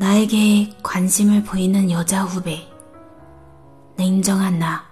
[0.00, 2.66] 나에게 관심을 보이는 여자 후배.
[3.98, 4.82] 냉정한 나.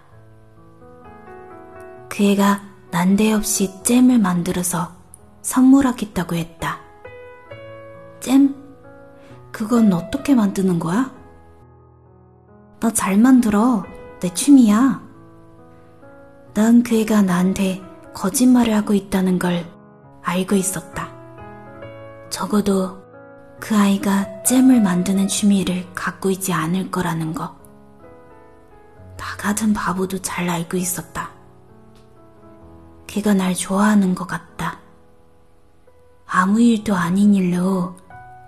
[2.11, 4.93] 그 애가 난데없이 잼을 만들어서
[5.41, 6.81] 선물하겠다고 했다.
[8.21, 8.55] 잼?
[9.51, 11.11] 그건 어떻게 만드는 거야?
[12.79, 13.85] 나 잘 만들어.
[14.21, 15.01] 내 취미야.
[16.53, 17.81] 난 그 애가 나한테
[18.13, 19.65] 거짓말을 하고 있다는 걸
[20.23, 21.09] 알고 있었다.
[22.29, 23.08] 적어도
[23.61, 27.57] 그 아이가 잼을 만드는 취미를 갖고 있지 않을 거라는 거.
[29.17, 31.31] 나 같은 바보도 잘 알고 있었다.
[33.07, 34.79] 걔가 날 좋아하는 것 같다.
[36.27, 37.97] 아무 일도 아닌 일로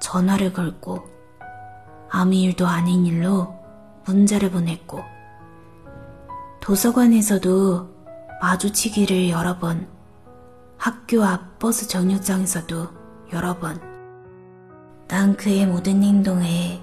[0.01, 1.09] 전화를 걸고,
[2.11, 3.55] 아무 일도 아닌 일로
[4.05, 5.03] 문자를 보냈고,
[6.61, 7.89] 도서관에서도
[8.41, 9.89] 마주치기를 여러 번,
[10.77, 12.89] 학교 앞 버스 정류장에서도
[13.33, 13.90] 여러 번.
[15.11, 16.81] 난 그의 모든 행동에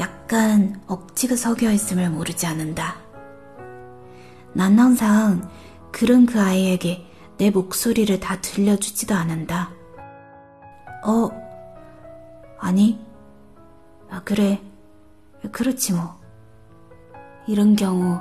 [0.00, 2.96] 약간 억지가 섞여 있음을 모르지 않는다.
[4.54, 5.46] 난 항상
[5.92, 7.04] 그런 그 아이에게
[7.36, 9.68] 내 목소리를 다 들려주지도 않는다.
[11.04, 11.28] 어,
[12.58, 12.98] 아니,
[14.10, 14.58] 아, 그래.
[15.52, 16.18] 그렇지 뭐.
[17.46, 18.18] 이런 경우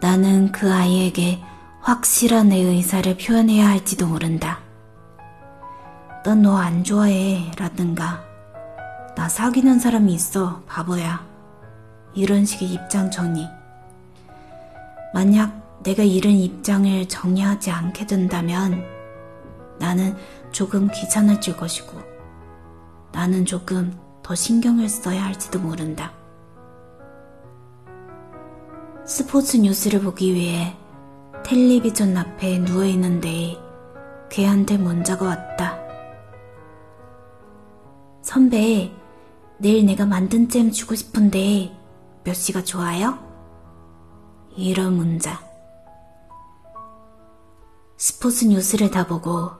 [0.00, 1.38] 나는 그 아이에게
[1.82, 4.60] 확실한 내 의사를 표현해야 할지도 모른다.
[6.24, 8.24] 넌 너 안 좋아해 라든가
[9.16, 11.26] 나 사귀는 사람이 있어 바보야
[12.14, 13.48] 이런 식의 입장 정리
[15.14, 18.84] 만약 내가 이런 입장을 정리하지 않게 된다면
[19.78, 20.14] 나는
[20.52, 21.98] 조금 귀찮아질 것이고
[23.12, 26.12] 나는 조금 더 신경을 써야 할지도 모른다.
[29.06, 30.76] 스포츠 뉴스를 보기 위해
[31.44, 33.56] 텔레비전 앞에 누워있는데
[34.28, 35.78] 걔한테 문자가 왔다.
[38.20, 38.92] 선배,
[39.58, 41.74] 내일 내가 만든 잼 주고 싶은데
[42.24, 43.18] 몇 시가 좋아요?
[44.56, 45.40] 이런 문자.
[47.96, 49.50] 스포츠 뉴스를 다 보고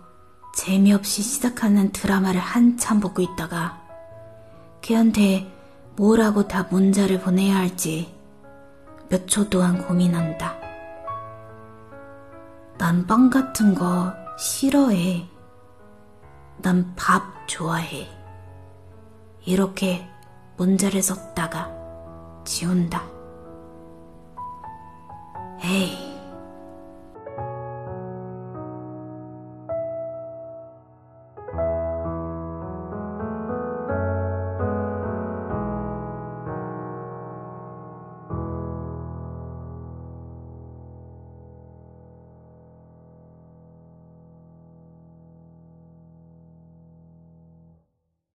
[0.54, 3.80] 재미없이 시작하는 드라마를 한참 보고 있다가
[4.82, 5.50] 걔한테
[5.96, 8.14] 뭐라고 다 문자를 보내야 할지
[9.08, 10.56] 몇 초 동안 고민한다.
[12.78, 15.26] 난 빵 같은 거 싫어해.
[16.60, 18.06] 난 밥 좋아해.
[19.46, 20.04] 이렇게
[20.56, 21.70] 문자를 썼다가
[22.44, 23.02] 지운다.
[25.64, 26.05] 에이,